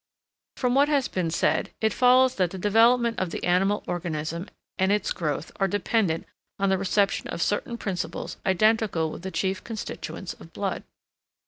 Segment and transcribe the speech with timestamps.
[0.57, 4.91] From what has been said, it follows that the development of the animal organism and
[4.91, 6.25] its growth are dependent
[6.57, 10.81] on the reception of certain principles identical with the chief constituents of blood.